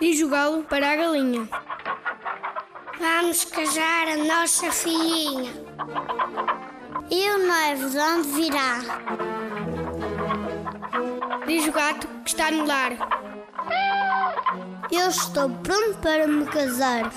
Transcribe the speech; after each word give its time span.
E 0.00 0.14
jogá-lo 0.14 0.62
para 0.64 0.92
a 0.92 0.96
galinha. 0.96 1.48
Vamos 3.00 3.44
casar 3.46 4.08
a 4.08 4.16
nossa 4.18 4.70
filhinha. 4.70 5.50
E 7.10 7.30
o 7.30 7.46
noivo 7.46 7.90
de 7.90 7.98
onde 7.98 8.28
virá? 8.28 8.80
Diz 11.46 11.66
o 11.66 11.72
gato 11.72 12.06
que 12.22 12.28
está 12.28 12.50
no 12.50 12.66
lar. 12.66 12.92
Eu 14.92 15.08
estou 15.08 15.48
pronto 15.48 15.98
para 16.02 16.26
me 16.26 16.44
casar. 16.46 17.10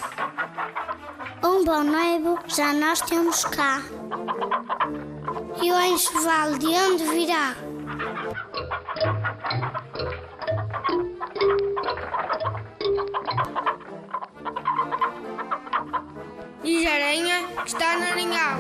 Um 1.44 1.66
bom 1.66 1.84
noivo 1.84 2.40
já 2.48 2.74
nós 2.74 3.02
temos 3.02 3.44
cá. 3.46 3.82
E 5.62 5.72
o 5.72 5.80
enxoval 5.82 6.58
de 6.58 6.68
onde 6.68 7.04
virá? 7.06 7.56
Diz 16.64 16.86
a 16.86 16.94
aranha 16.94 17.48
que 17.64 17.68
está 17.68 17.98
no 17.98 18.06
arenhal. 18.06 18.58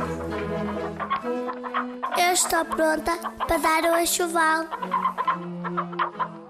Eu 2.18 2.34
estou 2.34 2.66
pronta 2.66 3.18
para 3.48 3.58
dar 3.58 3.84
o 3.84 3.98
enxoval. 3.98 4.66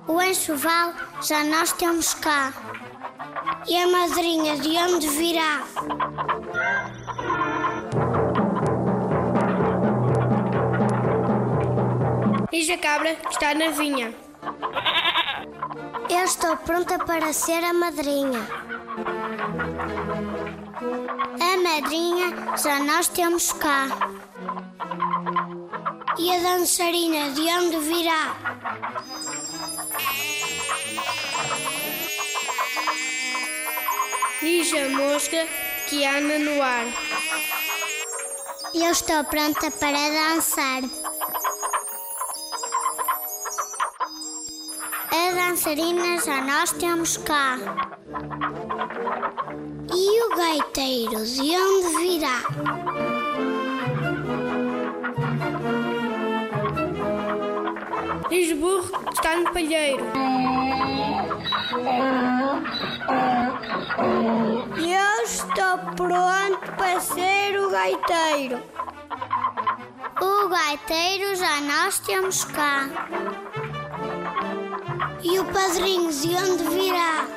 O 0.08 0.22
enxoval 0.22 0.94
já 1.22 1.44
nós 1.44 1.74
temos 1.74 2.14
cá. 2.14 2.54
E 3.68 3.76
a 3.76 3.88
madrinha 3.88 4.58
de 4.58 4.78
onde 4.78 5.08
virá? 5.10 5.64
Diz 12.58 12.72
a 12.72 12.78
cabra 12.80 13.14
que 13.14 13.30
está 13.30 13.54
na 13.54 13.70
vinha. 13.70 14.16
Eu 16.10 16.24
estou 16.24 16.58
pronta 16.58 16.98
para 16.98 17.32
ser 17.32 17.64
a 17.64 17.72
madrinha. 17.72 18.40
A 21.40 21.58
madrinha 21.62 22.58
já 22.58 22.80
nós 22.80 23.10
temos 23.10 23.52
cá. 23.52 23.86
E 26.18 26.36
a 26.36 26.40
dançarina 26.40 27.30
de 27.30 27.42
onde 27.42 27.78
virá? 27.78 28.36
Diz 34.42 34.74
a 34.74 34.90
mosca 34.98 35.48
que 35.88 36.04
anda 36.04 36.40
no 36.40 36.60
ar. 36.64 36.88
Eu 38.74 38.90
estou 38.90 39.24
pronta 39.26 39.70
para 39.70 40.10
dançar. 40.10 40.82
A 45.18 45.32
dançarina 45.32 46.20
já 46.24 46.42
nós 46.42 46.72
temos 46.74 47.18
cá. 47.18 47.58
E 49.92 50.24
o 50.24 50.36
gaiteiro 50.38 51.26
de 51.26 51.58
onde 51.58 51.98
virá? 51.98 52.44
Diz 58.30 58.52
o 58.52 58.56
burro 58.58 59.06
que 59.06 59.14
está 59.14 59.36
no 59.38 59.52
palheiro. 59.52 60.06
Eu 64.78 65.24
estou 65.24 65.80
pronto 65.96 66.72
para 66.78 67.00
ser 67.00 67.60
o 67.60 67.72
gaiteiro. 67.72 68.62
O 70.22 70.48
gaiteiro 70.48 71.36
já 71.36 71.60
nós 71.62 71.98
temos 72.02 72.46
cá. 72.46 72.88
E 75.24 75.40
o 75.40 75.46
padrinho 75.46 76.12
de 76.12 76.36
onde 76.36 76.64
virá? 76.64 77.28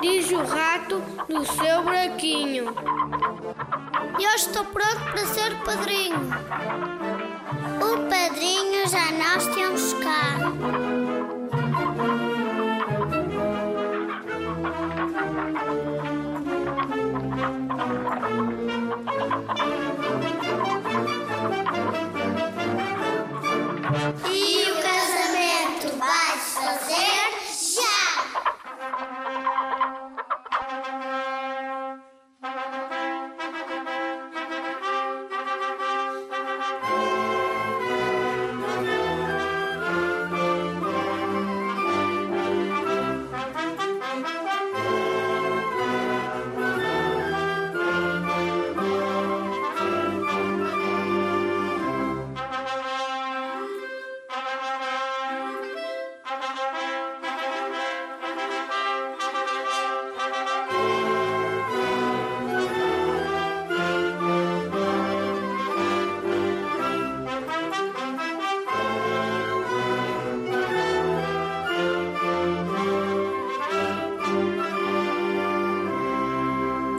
Diz 0.00 0.30
o 0.30 0.44
rato 0.44 1.02
no 1.28 1.44
seu 1.44 1.82
buraquinho. 1.82 2.66
Eu 4.20 4.30
estou 4.36 4.64
pronto 4.66 5.00
para 5.10 5.26
ser 5.26 5.54
padrinho. 5.64 6.30
O 7.80 8.08
padrinho 8.08 8.88
já 8.88 9.10
nós 9.12 9.46
temos 9.54 9.92
cá. 9.94 11.03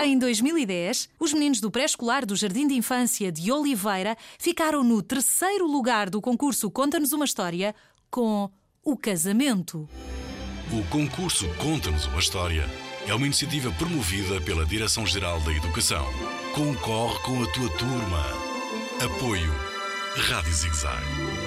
Em 0.05 0.19
2010, 0.19 1.09
os 1.19 1.33
meninos 1.33 1.59
do 1.59 1.71
pré-escolar 1.71 2.27
do 2.27 2.35
Jardim 2.35 2.67
de 2.67 2.75
Infância 2.75 3.31
de 3.31 3.51
Oliveira 3.51 4.15
ficaram 4.37 4.83
no 4.83 5.01
terceiro 5.01 5.65
lugar 5.65 6.11
do 6.11 6.21
concurso 6.21 6.69
Conta-nos 6.69 7.11
uma 7.11 7.25
História 7.25 7.73
com 8.11 8.47
o 8.83 8.95
casamento. 8.95 9.89
O 10.71 10.83
concurso 10.91 11.47
Conta-nos 11.55 12.05
uma 12.05 12.19
História 12.19 12.69
é 13.07 13.15
uma 13.15 13.25
iniciativa 13.25 13.71
promovida 13.71 14.39
pela 14.41 14.63
Direção-Geral 14.63 15.41
da 15.41 15.51
Educação. 15.51 16.05
Concorre 16.53 17.17
com 17.23 17.41
a 17.41 17.47
tua 17.47 17.69
turma. 17.71 18.23
Apoio 19.03 19.51
Rádio 20.29 20.53
Zigzag. 20.53 21.44